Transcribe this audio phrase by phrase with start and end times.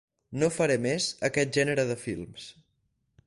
[0.43, 2.49] No faré més aquest gènere de films.